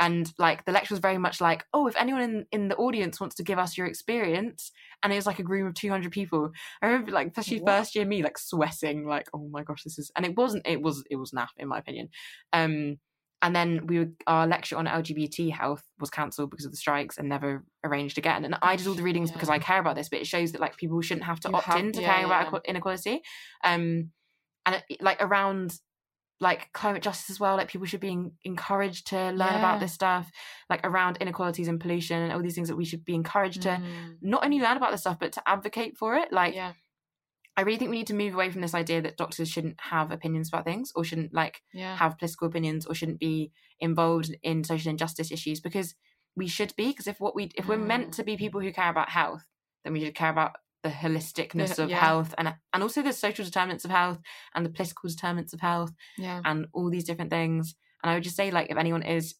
[0.00, 3.20] And like the lecture was very much like, oh, if anyone in, in the audience
[3.20, 6.50] wants to give us your experience, and it was like a room of 200 people.
[6.80, 7.70] I remember like especially What?
[7.72, 10.80] first year me like sweating, like oh my gosh, this is, and it wasn't, it
[10.80, 12.08] was, it was naff in my opinion.
[12.52, 12.98] Um,
[13.42, 17.18] and then we were, our lecture on LGBT health was cancelled because of the strikes
[17.18, 18.44] and never arranged again.
[18.44, 20.60] And I did all the readings because I care about this, but it shows that
[20.60, 22.50] like people shouldn't have to You opt have- in to yeah, caring about yeah.
[22.50, 23.22] equa- inequality.
[23.64, 24.10] Um,
[24.64, 25.74] and it, like around
[26.40, 29.58] like climate justice as well, like people should be en- encouraged to learn Yeah.
[29.58, 30.30] about this stuff,
[30.70, 33.68] like around inequalities and pollution and all these things that we should be encouraged to
[33.70, 34.16] Mm.
[34.22, 36.32] not only learn about this stuff but to advocate for it.
[36.32, 36.72] Like yeah,
[37.56, 40.10] I really think we need to move away from this idea that doctors shouldn't have
[40.10, 41.96] opinions about things or shouldn't like yeah.
[41.96, 45.94] have political opinions or shouldn't be involved in social injustice issues because
[46.34, 48.16] we should be because if what we if we're meant Mm.
[48.16, 49.44] to be people who care about health
[49.84, 52.00] then we should care about the holisticness The- of yeah.
[52.00, 54.18] health and and also the social determinants of health
[54.54, 56.40] and the political determinants of health yeah.
[56.44, 59.34] and all these different things and i would just say like if anyone is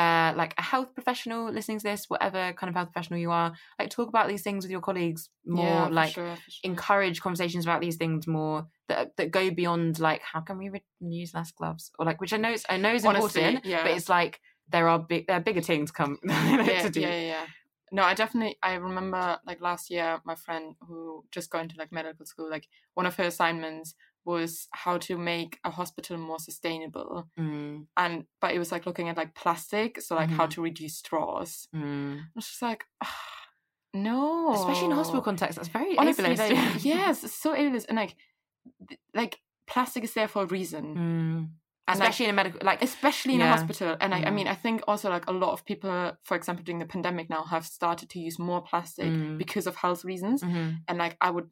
[0.00, 3.52] uh like a health professional listening to this whatever kind of health professional you are
[3.78, 6.70] like talk about these things with your colleagues more yeah, like sure, sure.
[6.70, 10.84] encourage conversations about these things more that that go beyond like how can we re-
[11.00, 13.82] use less gloves or like which I know is I know is Honestly, important, yeah.
[13.82, 17.00] but it's like there are big there are bigger things come yeah, to do.
[17.00, 17.46] yeah, yeah, yeah.
[17.92, 18.56] No, I definitely.
[18.62, 22.68] I remember like last year, my friend who just got into like medical school, like
[22.94, 28.52] one of her assignments was how to make a hospital more sustainable, Mm, and but
[28.54, 30.50] it was like looking at like plastic, so like how Mhm.
[30.50, 31.68] to reduce straws.
[31.74, 32.18] mm.
[32.20, 32.84] I was just like,
[33.94, 36.52] no, Especially in a hospital context, that's very Honestly, ableist.
[36.74, 38.14] like, yes, it's so ableist, and like,
[38.88, 41.48] th- like plastic is there for a reason, Mm.
[41.88, 43.46] and like, Especially in a medical like especially in Yeah.
[43.52, 45.90] a hospital and I, I mean i think also like a lot of people
[46.22, 49.38] for example during the pandemic now have started to use more plastic Mm.
[49.38, 50.82] because of health reasons Mhm.
[50.86, 51.50] and like i would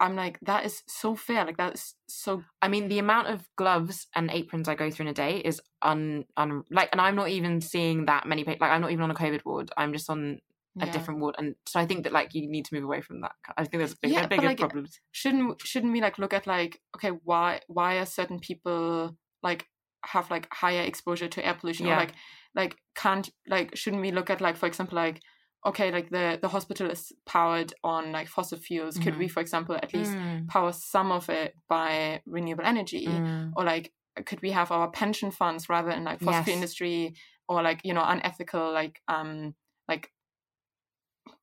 [0.00, 3.46] i'm like that is so fair like that is so I mean, the amount of
[3.56, 7.14] gloves and aprons I go through in a day is un, un like, and I'm
[7.16, 8.44] not even seeing that many.
[8.44, 9.70] pa- Like, I'm not even on a COVID ward.
[9.76, 10.40] I'm just on
[10.80, 10.92] a yeah.
[10.92, 13.32] different ward, and so I think that like you need to move away from that.
[13.56, 15.00] I think there's big, Yeah, there are but, bigger like, problems.
[15.12, 19.66] shouldn't shouldn't we like look at like okay why why are certain people like
[20.04, 21.94] have like higher exposure to air pollution Yeah.
[21.94, 22.12] or like
[22.54, 25.20] like can't like shouldn't we look at like for example like
[25.66, 29.18] okay like the the hospital is powered on like fossil fuels could Mhm.
[29.18, 33.52] we for example at least Mm, power some of it by renewable energy mm.
[33.56, 33.92] or like
[34.26, 36.56] could we have our pension funds rather in like fossil Yes.
[36.56, 37.14] industry
[37.48, 39.54] or like you know unethical like um
[39.88, 40.10] like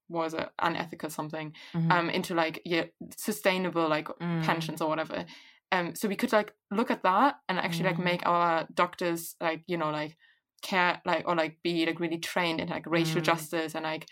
[0.07, 1.91] what was it unethical something Mhm.
[1.91, 2.85] um into like yeah
[3.17, 4.43] sustainable like Mm.
[4.43, 5.25] pensions or whatever
[5.71, 8.03] um so we could like look at that and actually like Mm.
[8.03, 10.17] make our doctors like you know like
[10.71, 13.25] care like or like be like really trained in like racial Mm.
[13.31, 14.05] justice and like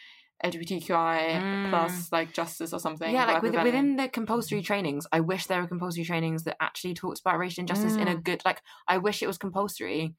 [0.44, 5.20] LGBTQI plus like justice or something yeah, like rather with, within the compulsory trainings, I
[5.22, 8.24] wish there were compulsory trainings that actually talked about racial injustice in a Mm.
[8.24, 8.42] good.
[8.46, 10.16] Like, I wish it was compulsory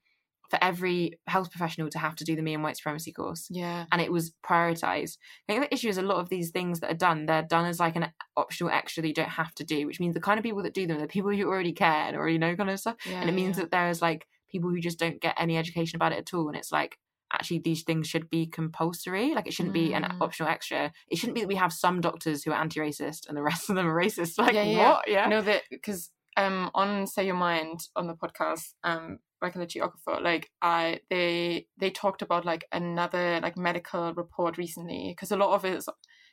[0.49, 3.47] for every health professional to have to do the me and white supremacy course.
[3.49, 5.17] yeah and it was prioritized.
[5.47, 7.65] I think the issue is a lot of these things that are done, they're done
[7.65, 10.39] as like an optional extra that you don't have to do, which means the kind
[10.39, 12.79] of people that do them, are people who already care and already know kind of
[12.79, 12.95] stuff.
[13.05, 13.63] yeah and it means yeah.
[13.63, 16.47] that there's like people who just don't get any education about it at all.
[16.47, 16.97] And it's like,
[17.33, 19.33] actually, these things should be compulsory.
[19.35, 20.21] Like, it shouldn't be an Mm.
[20.21, 20.93] optional extra.
[21.09, 23.69] It shouldn't be that we have some doctors who are anti racist and the rest
[23.69, 24.37] of them are racist.
[24.37, 25.07] Like, Yeah, yeah, what?
[25.07, 25.27] Yeah.
[25.27, 30.49] No, that because um on Say Your Mind on the podcast, um Regulatory Okafor, like
[30.61, 35.65] I they they talked about like another like medical report recently because a lot of
[35.65, 35.89] it is,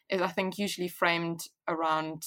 [0.09, 2.23] is I think usually framed around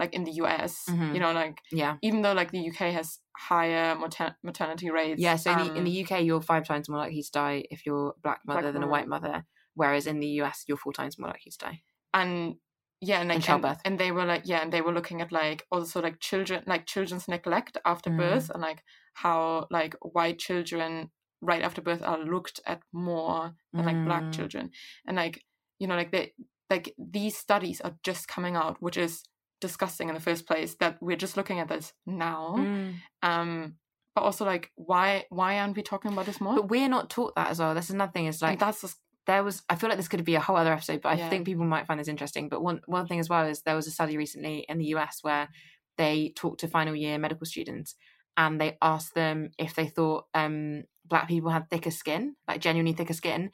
[0.00, 1.14] like in the US, Mhm.
[1.14, 1.96] you know, like Yeah.
[2.02, 5.20] even though like the UK has higher mater- maternity rates.
[5.20, 5.36] Yeah.
[5.36, 7.84] So in, the, in um, the UK, you're five times more likely to die if
[7.86, 9.44] you're a black mother Black than a white mother.
[9.74, 11.82] Whereas in the US, you're four times more likely to die.
[12.12, 12.56] and
[13.02, 13.80] yeah, and like And childbirth.
[13.86, 16.84] and, they were like yeah, and they were looking at like also like children like
[16.86, 18.18] children's neglect after Mm.
[18.18, 18.82] birth and like
[19.14, 21.10] how like white children
[21.40, 24.32] right after birth are looked at more than like black Mm.
[24.36, 24.70] children
[25.06, 25.36] and like
[25.78, 26.34] you know like they
[26.68, 29.22] like these studies are just coming out which is
[29.60, 32.94] disgusting in the first place that we're just looking at this now Mm.
[33.22, 33.74] um
[34.14, 37.34] but also like why why aren't we talking about this more But we're not taught
[37.36, 37.74] that as well.
[37.74, 38.26] That's another thing.
[38.26, 38.96] Is And like that's just
[39.26, 41.28] there was I feel like this could be a whole other episode, but I Yeah.
[41.30, 42.48] think people might find this interesting.
[42.48, 45.18] But one one thing as well is there was a study recently in the US
[45.22, 45.48] where
[45.96, 47.94] they talked to final year medical students
[48.36, 52.92] and they asked them if they thought um black people had thicker skin, like genuinely
[52.94, 53.50] thicker skin.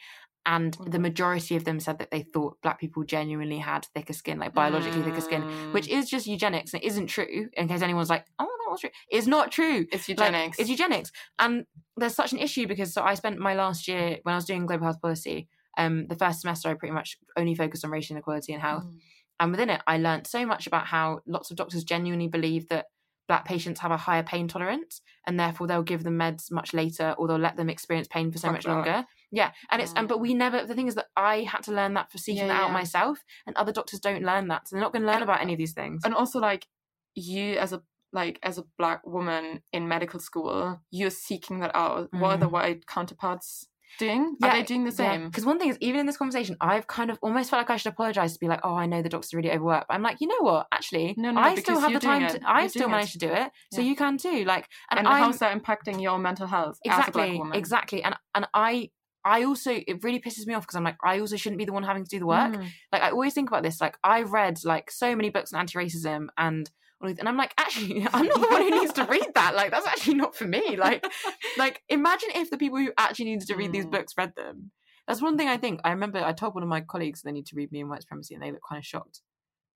[0.46, 4.38] And the majority of them said that they thought black people genuinely had thicker skin,
[4.38, 5.98] like biologically thicker skin, which Mm.
[5.98, 7.48] is just eugenics and it isn't true.
[7.54, 9.86] In case anyone's like, oh, that was true, it's not true.
[9.92, 10.58] it's Like, eugenics.
[10.58, 11.64] it's eugenics, and
[11.96, 14.64] there's such an issue because so I spent my last year when I was doing
[14.66, 15.48] global health policy.
[15.78, 18.98] Um, the first semester I pretty much only focused on racial inequality and health, Mm.
[19.40, 22.86] and within it, I learned so much about how lots of doctors genuinely believe that
[23.28, 27.12] black patients have a higher pain tolerance and therefore they'll give them meds much later
[27.18, 28.70] or they'll let them experience pain for so Fuck much that.
[28.72, 29.04] longer.
[29.32, 29.52] Yeah.
[29.70, 30.08] And it's and Mm.
[30.08, 32.54] but we never the thing is that I had to learn that for seeking Yeah,
[32.54, 32.72] that out yeah.
[32.74, 34.68] myself and other doctors don't learn that.
[34.68, 36.02] So they're not gonna learn And- about any of these things.
[36.04, 36.66] and also like
[37.14, 42.08] you as a like as a black woman in medical school, you're seeking that out.
[42.12, 42.52] What are the Mm.
[42.52, 43.66] white counterparts
[43.98, 44.36] doing?
[44.42, 45.26] Are they doing the same?
[45.26, 47.76] Because one thing is, even in this conversation, I've kind of almost felt like I
[47.76, 49.88] should apologize to be like, oh, I know the doctors are really overworked.
[49.88, 50.66] But I'm like, you know what?
[50.72, 52.26] Actually, No, no, I still have the time.
[52.28, 53.18] To, I still doing managed it.
[53.20, 53.88] to do it, so Yeah.
[53.88, 54.44] you can too.
[54.44, 57.56] Like, and, And, how's that impacting your mental health as a black exactly woman?
[57.58, 58.90] exactly and and i
[59.34, 61.72] i also it really pisses me off because i'm like i also shouldn't be the
[61.72, 62.52] one having to do the work.
[62.54, 62.68] Mm.
[62.92, 66.28] like i always think about this like i read like so many books on anti-racism
[66.38, 66.70] and
[67.02, 69.54] and i'm like actually i'm not the one who needs to read that.
[69.54, 70.76] Like that's actually not for me.
[70.76, 71.04] Like
[71.58, 73.90] like imagine if the people who actually needed to read these Mm.
[73.92, 74.70] books read them.
[75.06, 75.80] That's one thing i think.
[75.84, 78.02] I remember i told one of my colleagues they need to read me and white
[78.02, 79.20] supremacy and they looked kind of shocked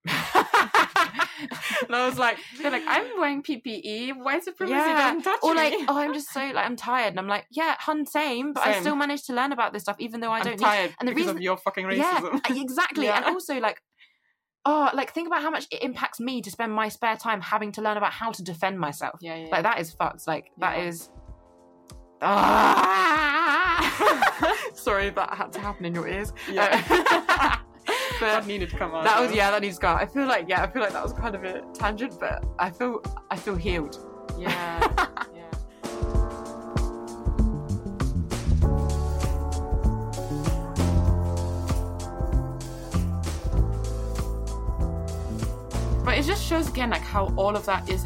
[0.95, 4.17] and i was like They're like, I'm wearing PPE.
[4.23, 5.85] White supremacy Yeah, doesn't touch or like, me.
[5.87, 8.79] oh, I'm just so like I'm tired, and I'm like, yeah, hun, same, but I
[8.79, 10.65] still managed to learn about this stuff, even though I I'm don't need.
[10.65, 12.41] tired and the because reason- of your fucking racism.
[12.49, 13.81] Yeah, exactly, and also like,
[14.65, 17.71] oh, like think about how much it impacts me to spend my spare time having
[17.73, 19.19] to learn about how to defend myself.
[19.21, 19.47] yeah, yeah.
[19.51, 20.27] Like that is fucked.
[20.27, 20.83] Like that Yeah.
[20.85, 21.09] is.
[22.23, 24.57] Ah!
[24.73, 26.33] Sorry, that had to happen in your ears.
[26.51, 26.83] Yeah.
[26.89, 27.57] Uh,
[28.27, 29.03] that needed to come out.
[29.03, 29.87] that was yeah, that needs to go.
[29.89, 30.01] out.
[30.01, 32.69] I feel like yeah, I feel like that was kind of a tangent, but I
[32.69, 33.97] feel I feel healed.
[34.37, 35.07] Yeah.
[35.33, 35.47] yeah.
[46.03, 48.05] But it just shows again like how all of that is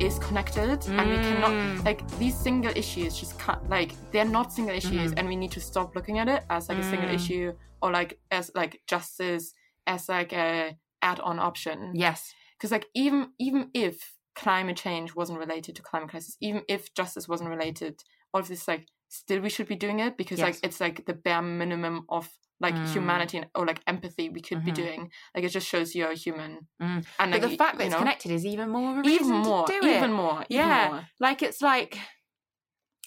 [0.00, 1.84] is connected and we cannot Mm.
[1.84, 5.18] like these single issues just can't like they're not single issues Mhm.
[5.18, 7.14] and we need to stop looking at it as like a single Mm.
[7.14, 9.54] issue or like as like justice
[9.86, 12.34] as like a add-on option Yes.
[12.56, 17.28] because like even even if climate change wasn't related to climate crisis even if justice
[17.28, 18.02] wasn't related
[18.32, 21.14] all of this like still we should be doing it because like it's like the
[21.14, 22.28] bare minimum of
[22.60, 22.92] like Mm.
[22.92, 24.74] humanity and, or like empathy we could be Mhm.
[24.74, 27.04] doing like it just shows you're a human Mm.
[27.18, 29.26] and like, the fact that you it's know, connected is even more of a reason
[29.26, 29.96] even more to do it.
[29.96, 30.88] even more even Yeah.
[30.88, 31.08] more.
[31.20, 31.98] Like it's like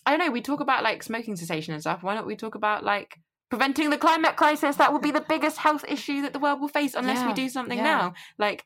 [0.06, 0.32] I don't know.
[0.32, 2.02] We talk about like smoking cessation and stuff.
[2.02, 4.78] Why don't we talk about like preventing the climate crisis?
[4.78, 7.50] That will be the biggest health issue that the world will face unless we do
[7.50, 7.84] something yeah.
[7.84, 8.14] now.
[8.38, 8.64] Like,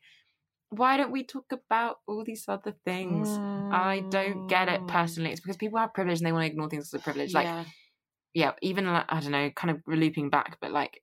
[0.72, 3.40] why don't we talk about all these other things?
[3.70, 4.88] I don't get it Mm.
[4.88, 5.30] personally.
[5.32, 7.34] It's because people have privilege and they want to ignore things as a privilege.
[7.34, 7.64] Like, yeah.
[8.34, 11.02] yeah, even like, I don't know, kind of looping back, but like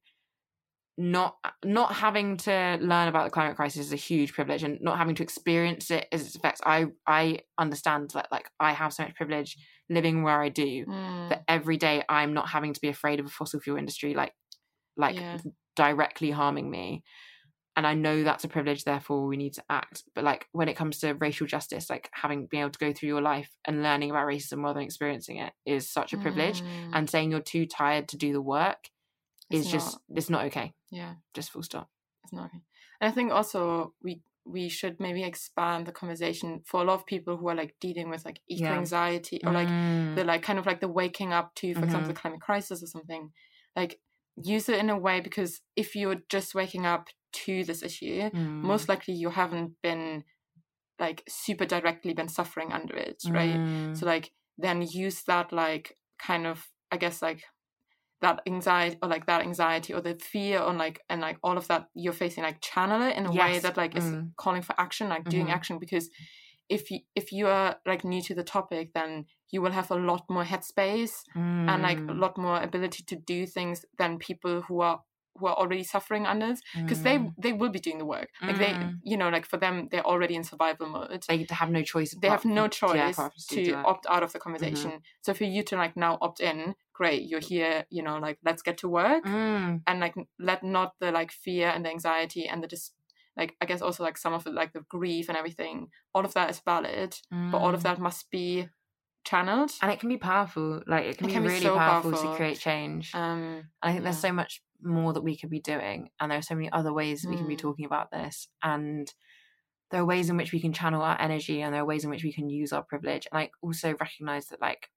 [0.97, 4.97] not not having to learn about the climate crisis is a huge privilege and not
[4.97, 6.60] having to experience it as its effects.
[6.65, 9.55] I I understand that like I have so much privilege
[9.89, 11.29] living where I do Mm.
[11.29, 14.34] that every day I'm not having to be afraid of a fossil fuel industry like
[14.97, 15.38] like Yeah.
[15.75, 17.03] directly harming me.
[17.79, 20.03] And I know that's a privilege, therefore we need to act.
[20.13, 23.07] But like when it comes to racial justice, like having been able to go through
[23.07, 26.89] your life and learning about racism rather than experiencing it is such a privilege Mm.
[26.95, 28.89] and saying you're too tired to do the work
[29.49, 31.89] It's is just it's not okay yeah just full stop
[32.25, 32.61] it's not okay.
[32.99, 37.05] And I think also we we should maybe expand the conversation for a lot of
[37.05, 38.77] people who are like dealing with like eco Yeah.
[38.77, 40.15] anxiety or like Mm.
[40.15, 42.13] the like kind of like the waking up to, for example, Mhm.
[42.15, 43.31] the climate crisis or something.
[43.75, 44.01] Like
[44.43, 48.62] use it in a way because if you're just waking up to this issue, Mm.
[48.62, 50.23] most likely you haven't been
[50.99, 53.62] like super directly been suffering under it, right?
[53.62, 53.93] Mm.
[53.93, 57.43] So like then use that like kind of I guess like
[58.21, 61.67] that anxiety or like that anxiety or the fear on like and like all of
[61.67, 64.32] that you're facing like channel it in a way that like is Mm.
[64.38, 65.52] calling for action like doing Mhm.
[65.52, 66.10] action because
[66.69, 69.95] if you if you are like new to the topic then you will have a
[69.95, 71.23] lot more headspace
[71.67, 72.19] and like a Mm.
[72.19, 75.01] lot more ability to do things than people who are
[75.36, 77.34] who are already suffering under because they Mm.
[77.41, 78.99] they will be doing the work like they Mm.
[79.03, 82.27] you know like for them they're already in survival mode they have no choice they
[82.27, 83.15] have no yeah, choice
[83.65, 84.91] to opt out of the conversation.
[85.21, 88.62] So for you to like now opt in, great, you're here, you know, like let's
[88.62, 89.81] get to work Mm.
[89.87, 92.93] and like let not the like fear and the anxiety and the just
[93.40, 95.75] like I guess also like some of the like the grief and everything,
[96.13, 97.12] all of that is valid,
[97.52, 97.83] but all of Mm.
[97.87, 98.67] that must be
[99.25, 99.71] channeled.
[99.81, 102.12] and it can be powerful like it can It be can be really so powerful,
[102.12, 102.31] powerful.
[102.31, 103.44] to create change Um
[103.81, 106.56] I think there's so much more that we could be doing, and there are so
[106.56, 107.65] many other ways that we can be Mm.
[107.67, 108.48] talking about this.
[108.63, 109.06] And
[109.92, 112.10] there are ways in which we can channel our energy, and there are ways in
[112.12, 113.25] which we can use our privilege.
[113.31, 114.90] And I also recognize that, like,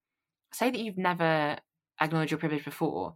[0.52, 1.58] say that you've never
[2.00, 3.14] acknowledged your privilege before.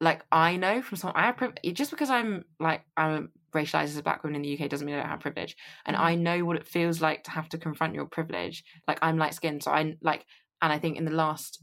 [0.00, 3.96] like I know from someone I have privilege just because I'm like I'm racialized as
[3.96, 5.56] a black woman in the UK doesn't mean I don't have privilege.
[5.86, 5.96] And.
[5.96, 8.64] I know what it feels like to have to confront your privilege.
[8.88, 10.26] Like I'm light skinned, so I like
[10.62, 11.62] and I think in the last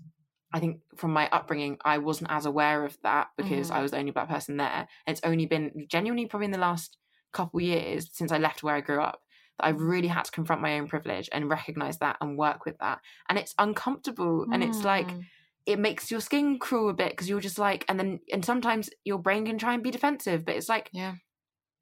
[0.53, 3.75] I think from my upbringing, I wasn't as aware of that because Mhm.
[3.75, 4.87] I was the only black person there.
[5.05, 6.97] And it's only been genuinely probably in the last
[7.33, 9.21] couple years since I left where I grew up
[9.57, 12.77] that I've really had to confront my own privilege and recognize that and work with
[12.79, 12.99] that.
[13.29, 15.25] And it's uncomfortable and it's like Mm.
[15.65, 18.89] it makes your skin crawl a bit because you're just like and then and sometimes
[19.05, 21.15] your brain can try and be defensive, but it's like yeah.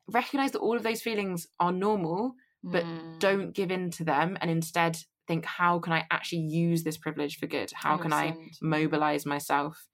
[0.09, 2.33] Recognize that all of those feelings are normal,
[2.63, 3.19] but Mm.
[3.19, 4.97] don't give in to them and instead
[5.27, 7.71] think how can I actually use this privilege for good?
[7.73, 9.87] How can I mobilize myself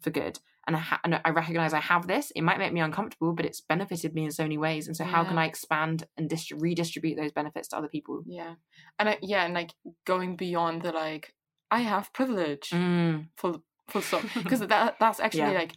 [0.00, 0.38] for good?
[0.66, 2.30] And I, ha- and I recognize I have this.
[2.36, 4.86] It might make me uncomfortable, but it's benefited me in so many ways.
[4.86, 8.22] And so, how can I expand and dist- redistribute those benefits to other people?
[8.26, 8.54] Yeah,
[9.00, 9.72] and I, yeah, and like
[10.04, 11.34] going beyond the like,
[11.72, 12.70] I have privilege.
[12.70, 13.26] Mm.
[13.38, 14.22] Full full stop.
[14.40, 15.58] Because that that's actually Yeah.
[15.62, 15.72] like,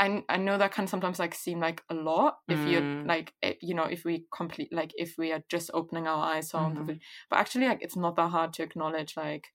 [0.00, 3.06] I I know that can sometimes like seem like a lot if Mm.
[3.06, 6.54] like it, you know if we complete like if we are just opening our eyes
[6.54, 6.76] on Mhm.
[6.76, 9.48] privilege, but actually like it's not that hard to acknowledge like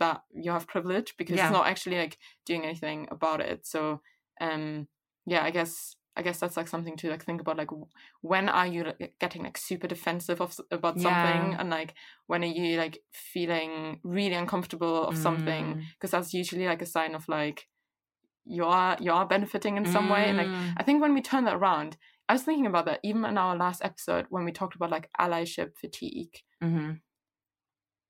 [0.00, 1.44] that you have privilege because Yeah.
[1.44, 3.66] it's not actually like doing anything about it.
[3.66, 4.00] So
[4.40, 4.88] um
[5.26, 5.96] yeah, I guess.
[6.16, 7.56] I guess that's like something to like think about.
[7.56, 7.88] Like, w-
[8.20, 11.94] when are you like, getting like super defensive of about something, and like
[12.28, 15.76] when are you like feeling really uncomfortable of something?
[15.76, 15.80] Mm.
[15.94, 17.66] Because that's usually like a sign of like
[18.46, 20.24] you are you are benefiting in some way.
[20.28, 20.74] And like Mm.
[20.76, 21.96] I think when we turn that around,
[22.28, 25.10] I was thinking about that even in our last episode when we talked about like
[25.20, 26.40] allyship fatigue.
[26.62, 27.00] Mhm.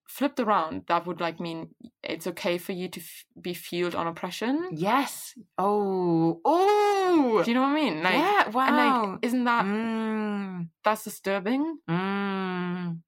[0.08, 4.06] Flipped around, that would like mean it's okay for you to f- be fueled on
[4.06, 4.68] oppression.
[4.72, 5.32] Yes.
[5.58, 6.40] Oh.
[6.44, 7.42] Oh.
[7.42, 8.02] Do you know what I mean?
[8.02, 8.48] Like, yeah.
[8.50, 8.66] Wow.
[8.68, 8.76] and
[9.12, 10.68] like, isn't that mm.
[10.84, 11.78] that's disturbing?
[11.88, 13.00] Mm.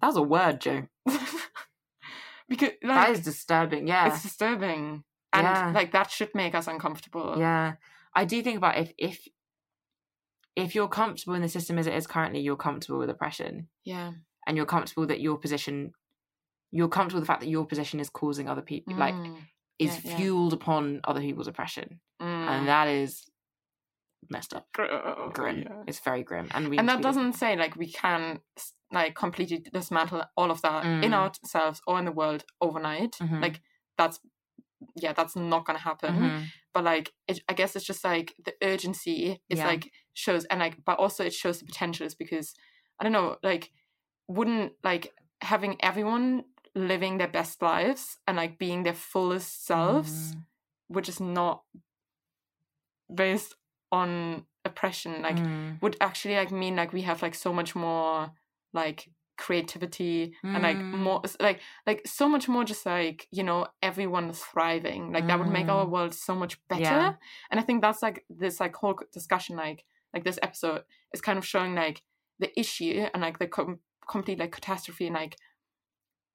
[0.00, 0.86] That was a word, Jo.
[2.48, 3.86] because that like is disturbing.
[3.86, 4.08] Yeah.
[4.08, 5.72] it's disturbing, and Yeah.
[5.74, 7.36] like that should make us uncomfortable.
[7.38, 7.74] Yeah.
[8.14, 9.28] I do think about if if
[10.56, 13.68] if you're comfortable in the system as it is currently, you're comfortable with oppression.
[13.84, 14.12] yeah,
[14.46, 15.92] And you're comfortable that your position
[16.72, 19.36] you're comfortable with the fact that your position is causing other people like Mm,
[19.80, 20.16] is yeah, yeah.
[20.16, 22.00] fueled upon other people's oppression.
[22.20, 22.24] mm.
[22.26, 23.26] And that is
[24.28, 24.66] messed up.
[24.72, 24.84] Gr-
[25.32, 25.62] Grim.
[25.62, 25.82] yeah.
[25.88, 26.48] It's very grim.
[26.52, 28.40] And we and that doesn't say like we can
[28.92, 31.14] like completely dismantle all of that in Mm.
[31.14, 33.40] ourselves or in the world overnight Mhm.
[33.40, 33.60] like
[33.96, 34.20] that's
[34.96, 36.46] yeah that's not gonna happen Mhm.
[36.74, 39.66] but like it, i guess it's just like the urgency is Yeah.
[39.68, 42.54] like shows and like but also it shows the potentials because
[42.98, 43.70] i don't know like
[44.28, 45.12] wouldn't like
[45.42, 50.44] having everyone living their best lives and like being their fullest selves Mm.
[50.88, 51.62] which is not
[53.12, 53.54] based
[53.92, 55.80] on oppression like Mm.
[55.82, 58.30] would actually like mean like we have like so much more
[58.72, 59.10] like
[59.46, 60.98] creativity and like Mm.
[61.06, 65.48] more like like so much more just like you know everyone thriving like that would
[65.58, 65.90] make our Mm.
[65.94, 67.12] world so much better Yeah.
[67.50, 69.84] and i think that's like this like whole discussion like
[70.14, 70.82] like this episode
[71.14, 72.02] is kind of showing like
[72.42, 73.80] the issue and like the com-
[74.14, 75.34] complete like catastrophe and like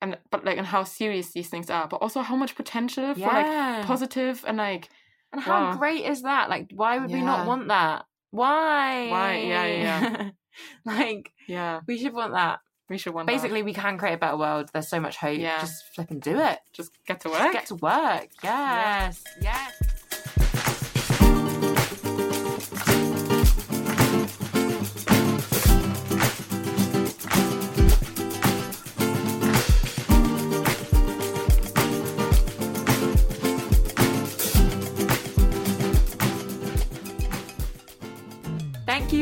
[0.01, 3.31] and but like and how serious these things are but also how much potential for
[3.37, 4.89] like positive and like
[5.33, 5.77] And how Wow.
[5.81, 6.45] great is that?
[6.53, 8.05] Like, why would we not want that?
[8.31, 9.09] Why?
[9.15, 9.31] Why?
[9.53, 10.29] Yeah, yeah,
[10.85, 12.59] like, yeah we should want that.
[12.89, 13.27] We should want.
[13.27, 14.69] Basically, we can create a better world.
[14.73, 15.39] There's so much hope.
[15.39, 15.59] Yeah.
[15.59, 16.59] Just flip and do it.
[16.73, 18.27] just get to Just work get to work.
[18.43, 19.23] Yes.
[19.41, 19.77] Yes.
[19.79, 19.94] Thank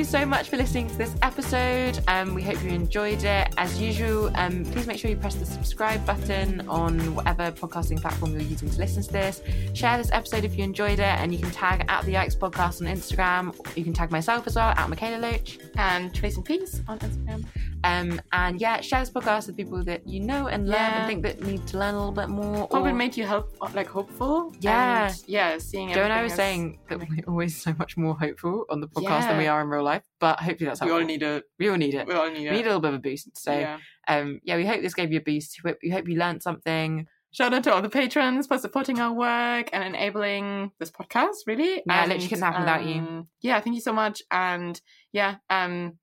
[0.03, 1.97] you so much for listening to this episode.
[2.09, 3.53] Um, we hope you enjoyed it.
[3.57, 8.33] As usual, um, please make sure you press the subscribe button on whatever podcasting platform
[8.33, 9.41] you're using to listen to this.
[9.73, 12.81] Share this episode if you enjoyed it, and you can tag at the Yikes Podcast
[12.81, 13.55] on Instagram.
[13.77, 15.59] You can tag myself as well at Mikaela Loach.
[15.77, 17.45] and Trees and Peace on Instagram.
[17.85, 20.99] Um, and yeah, share this podcast with people that you know and love Yeah.
[20.99, 22.67] and think that need to learn a little bit more.
[22.71, 24.53] Hope or- it made you help, like hopeful.
[24.59, 25.07] Yeah.
[25.07, 25.57] and, yeah.
[25.59, 25.93] Seeing it.
[25.95, 29.27] Jo and I was saying that we're always so much more hopeful on the podcast
[29.27, 31.43] than we are in real life, but hopefully that's we all need it.
[31.59, 32.07] we all need it.
[32.07, 32.51] We all need We it.
[32.51, 33.37] need a little bit of a boost.
[33.37, 33.77] So yeah.
[34.07, 36.43] um yeah we hope this gave you a boost we hope, we hope you learned
[36.43, 41.37] something Shout out to all the patrons for supporting our work and enabling this podcast.
[41.47, 42.93] Really, Yeah, and, literally couldn't happen without you.
[43.01, 44.21] um, Yeah, thank you so much.
[44.29, 44.79] And
[45.13, 45.97] yeah, um,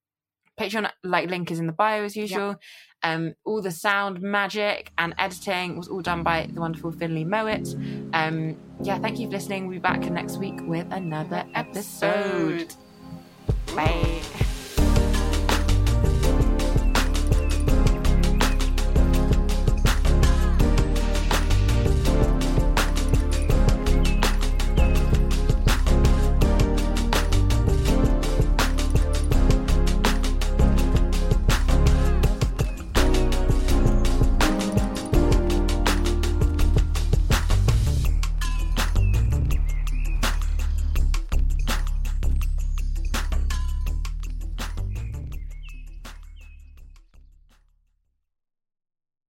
[0.59, 2.57] patreon like link is in the bio as usual
[3.03, 7.67] um all the sound magic and editing was all done by the wonderful finlay mowat
[8.13, 12.75] um yeah thank you for listening we'll be back next week with another episode
[13.77, 13.77] episode.
[13.77, 14.50] bye